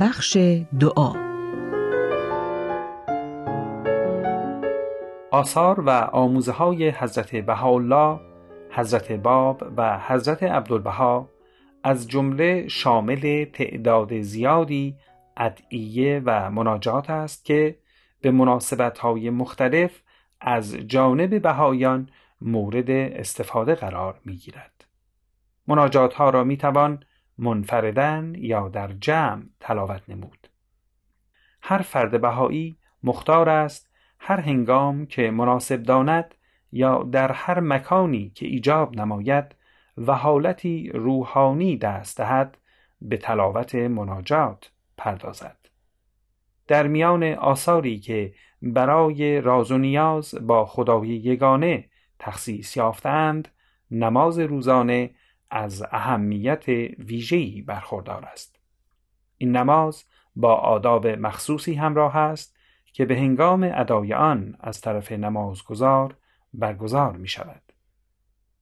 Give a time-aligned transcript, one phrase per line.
[0.00, 0.36] بخش
[0.80, 1.12] دعا
[5.30, 8.20] آثار و آموزه های حضرت بهاءالله،
[8.70, 11.28] حضرت باب و حضرت عبدالبها
[11.84, 14.96] از جمله شامل تعداد زیادی
[15.36, 17.78] ادعیه و مناجات است که
[18.20, 20.02] به مناسبت های مختلف
[20.40, 22.08] از جانب بهایان
[22.40, 24.84] مورد استفاده قرار می گیرد.
[25.66, 27.04] مناجات ها را می توان
[27.38, 30.48] منفردن یا در جمع تلاوت نمود.
[31.62, 36.34] هر فرد بهایی مختار است هر هنگام که مناسب داند
[36.72, 39.54] یا در هر مکانی که ایجاب نماید
[39.98, 42.58] و حالتی روحانی دست دهد
[43.02, 45.56] به تلاوت مناجات پردازد.
[46.66, 51.84] در میان آثاری که برای راز و نیاز با خدای یگانه
[52.18, 53.48] تخصیص یافتند
[53.90, 55.10] نماز روزانه
[55.50, 56.68] از اهمیت
[56.98, 58.60] ویژه‌ای برخوردار است.
[59.38, 60.04] این نماز
[60.36, 62.56] با آداب مخصوصی همراه است
[62.92, 66.16] که به هنگام ادای آن از طرف نمازگزار
[66.54, 67.62] برگزار می شود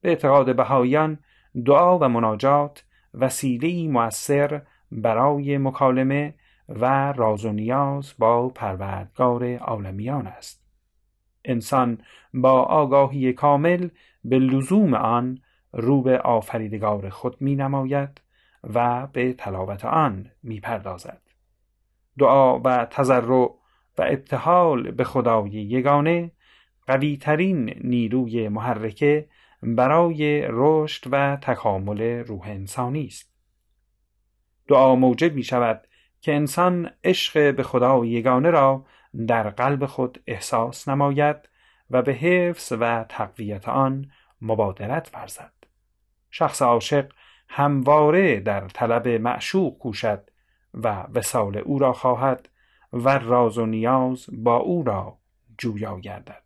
[0.00, 1.18] به اعتقاد بهاییان
[1.66, 2.84] دعا و مناجات
[3.14, 4.62] وسیله‌ای مؤثر
[4.92, 6.34] برای مکالمه
[6.68, 10.66] و راز و نیاز با پروردگار عالمیان است.
[11.44, 11.98] انسان
[12.34, 13.88] با آگاهی کامل
[14.24, 15.40] به لزوم آن
[15.76, 18.20] رو به آفریدگار خود می نماید
[18.74, 21.20] و به تلاوت آن می پردازد.
[22.18, 23.56] دعا و تضرع
[23.98, 26.30] و ابتحال به خدای یگانه
[26.86, 29.28] قویترین نیروی محرکه
[29.62, 33.32] برای رشد و تکامل روح انسانی است.
[34.68, 35.86] دعا موجب می شود
[36.20, 38.86] که انسان عشق به خدای یگانه را
[39.26, 41.36] در قلب خود احساس نماید
[41.90, 45.55] و به حفظ و تقویت آن مبادرت ورزد
[46.30, 47.12] شخص عاشق
[47.48, 50.30] همواره در طلب معشوق کوشد
[50.74, 52.48] و وسال او را خواهد
[52.92, 55.18] و راز و نیاز با او را
[55.58, 56.42] جویا گردد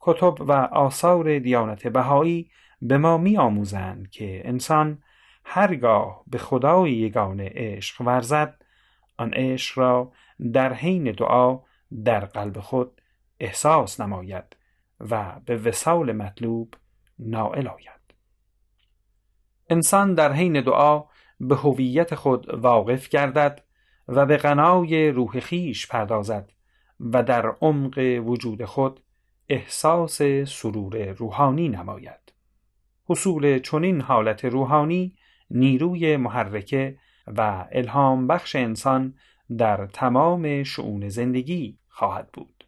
[0.00, 2.50] کتب و آثار دیانت بهایی
[2.82, 5.02] به ما می آموزند که انسان
[5.44, 8.64] هرگاه به خدای یگانه عشق ورزد
[9.16, 10.12] آن عشق را
[10.52, 11.58] در حین دعا
[12.04, 13.02] در قلب خود
[13.40, 14.56] احساس نماید
[15.00, 16.74] و به وسال مطلوب
[17.18, 18.05] نائل آید.
[19.70, 21.04] انسان در حین دعا
[21.40, 23.62] به هویت خود واقف گردد
[24.08, 26.52] و به غنای روح خیش پردازد
[27.00, 29.00] و در عمق وجود خود
[29.48, 32.32] احساس سرور روحانی نماید.
[33.08, 35.14] حصول چنین حالت روحانی
[35.50, 39.14] نیروی محرکه و الهام بخش انسان
[39.58, 42.64] در تمام شعون زندگی خواهد بود.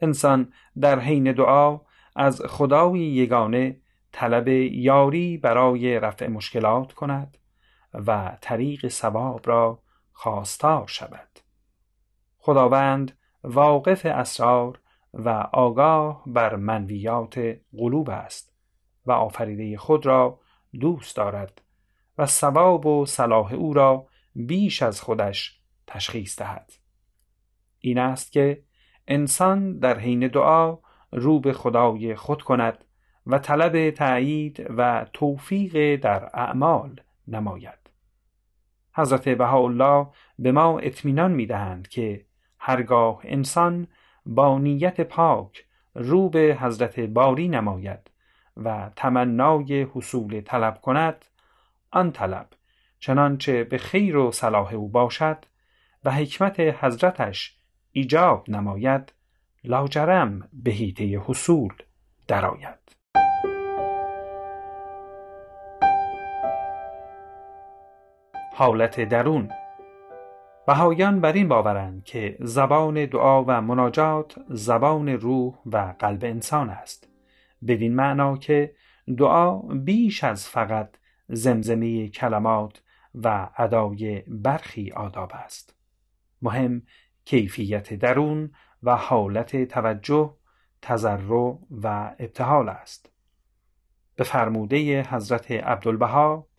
[0.00, 1.80] انسان در حین دعا
[2.16, 3.80] از خدای یگانه
[4.16, 7.38] طلب یاری برای رفع مشکلات کند
[7.94, 9.82] و طریق ثواب را
[10.12, 11.28] خواستار شود.
[12.38, 14.80] خداوند واقف اسرار
[15.14, 18.54] و آگاه بر منویات قلوب است
[19.06, 20.40] و آفریده خود را
[20.80, 21.62] دوست دارد
[22.18, 26.72] و ثواب و صلاح او را بیش از خودش تشخیص دهد.
[27.78, 28.62] این است که
[29.08, 30.78] انسان در حین دعا
[31.12, 32.84] رو به خدای خود کند
[33.26, 37.90] و طلب تأیید و توفیق در اعمال نماید.
[38.94, 40.06] حضرت بهاءالله
[40.38, 42.26] به ما اطمینان می‌دهند که
[42.58, 43.86] هرگاه انسان
[44.26, 45.64] با نیت پاک
[45.94, 48.10] رو به حضرت باری نماید
[48.56, 51.24] و تمنای حصول طلب کند
[51.90, 52.48] آن طلب
[52.98, 55.44] چنانچه به خیر و صلاح او باشد
[56.04, 57.56] و حکمت حضرتش
[57.92, 59.12] ایجاب نماید
[59.64, 61.72] لاجرم به هیته حصول
[62.28, 62.78] درآید.
[68.56, 69.50] حالت درون.
[70.66, 77.08] بهایان بر این باورند که زبان دعا و مناجات زبان روح و قلب انسان است.
[77.66, 78.74] بدین معنا که
[79.18, 80.96] دعا بیش از فقط
[81.28, 82.82] زمزمه کلمات
[83.14, 85.76] و ادای برخی آداب است.
[86.42, 86.82] مهم
[87.24, 88.50] کیفیت درون
[88.82, 90.34] و حالت توجه
[90.82, 93.12] تضرع و ابتحال است.
[94.16, 96.53] به فرموده حضرت عبدالبها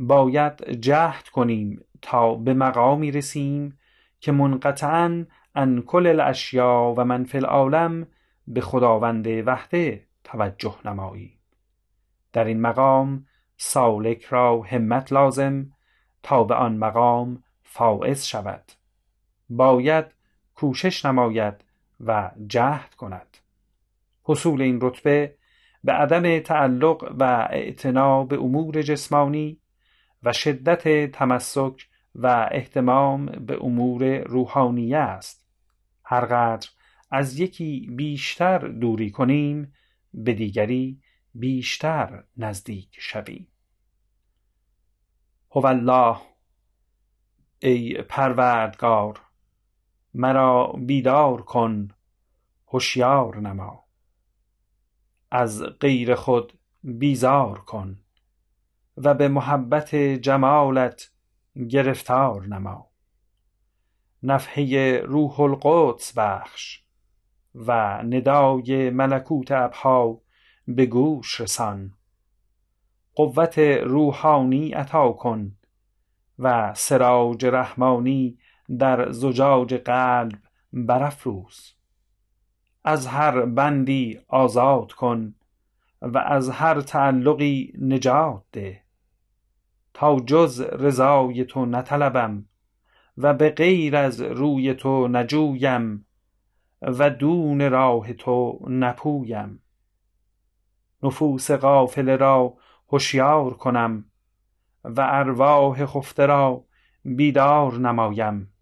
[0.00, 3.78] باید جهد کنیم تا به مقامی رسیم
[4.20, 8.06] که منقطعا ان کل الاشیا و من فی العالم
[8.48, 11.38] به خداوند وحده توجه نمایی.
[12.32, 13.26] در این مقام
[13.56, 15.72] سالک را همت لازم
[16.22, 18.72] تا به آن مقام فائز شود.
[19.50, 20.04] باید
[20.54, 21.54] کوشش نماید
[22.00, 23.36] و جهد کند.
[24.24, 25.34] حصول این رتبه
[25.84, 29.58] به عدم تعلق و اعتنا به امور جسمانی
[30.22, 35.46] و شدت تمسک و اهتمام به امور روحانیه است.
[36.04, 36.68] هرقدر
[37.10, 39.72] از یکی بیشتر دوری کنیم
[40.14, 41.00] به دیگری
[41.34, 43.48] بیشتر نزدیک شویم.
[45.50, 46.16] هو الله
[47.58, 49.20] ای پروردگار
[50.14, 51.88] مرا بیدار کن
[52.68, 53.84] هوشیار نما.
[55.30, 56.52] از غیر خود
[56.82, 57.98] بیزار کن.
[58.96, 61.10] و به محبت جمالت
[61.68, 62.90] گرفتار نما.
[64.22, 66.82] نفحه روح القدس بخش
[67.54, 67.72] و
[68.02, 70.20] ندای ملکوت ابها
[70.68, 71.92] به گوش رسان.
[73.14, 75.56] قوت روحانی عطا کن
[76.38, 78.38] و سراج رحمانی
[78.78, 80.38] در زجاج قلب
[80.72, 81.72] برافروز.
[82.84, 85.34] از هر بندی آزاد کن
[86.02, 88.85] و از هر تعلقی نجات ده.
[89.96, 92.44] تا جز رضای تو نطلبم
[93.18, 96.06] و به غیر از روی تو نجویم
[96.82, 99.62] و دون راه تو نپویم.
[101.02, 102.56] نفوس غافله را
[102.92, 104.04] هشیار کنم
[104.84, 106.64] و ارواح خفته را
[107.04, 108.52] بیدار نمایم.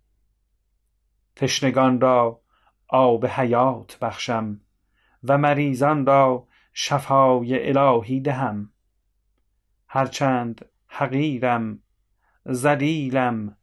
[1.37, 2.41] تشنگان را
[2.89, 4.61] آب حیات بخشم
[5.25, 8.73] و مریضان را شفای الهی دهم.
[9.89, 11.79] هرچند حقیرم
[12.53, 13.57] ذلیلم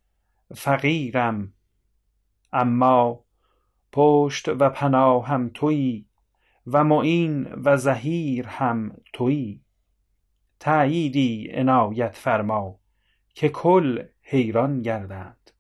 [0.56, 1.54] فقیرم.
[2.54, 3.26] اما
[3.92, 6.10] پشت و پناهم تویی
[6.68, 9.66] و معین و ظهیر هم تویی.
[10.60, 12.80] تأییدی عنایت فرما
[13.34, 15.52] که کل حیران گردند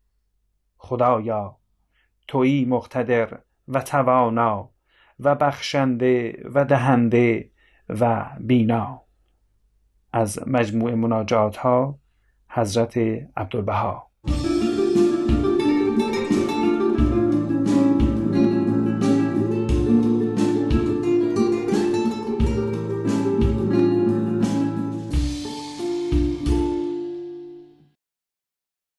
[0.77, 1.59] خدایا
[2.27, 4.71] تویی مقتدر و توانا
[5.19, 7.51] و بخشنده و دهنده
[7.89, 9.10] و بینا.
[10.13, 11.99] از مجموع مناجات ها
[12.49, 12.97] حضرت
[13.37, 14.11] عبدالبها.